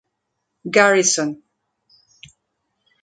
[0.77, 1.43] Garrison.